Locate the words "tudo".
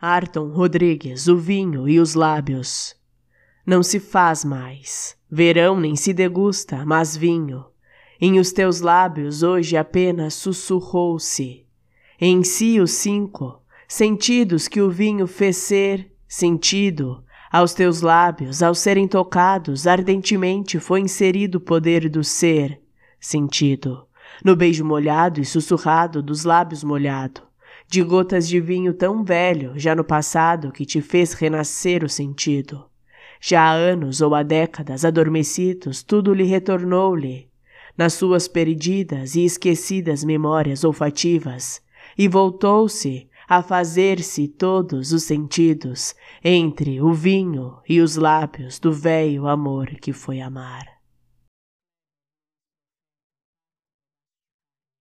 36.00-36.32